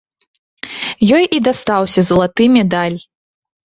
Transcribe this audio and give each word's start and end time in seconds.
Ёй 1.19 1.25
і 1.39 1.43
дастаўся 1.51 1.99
залаты 2.11 2.43
медаль. 2.59 2.99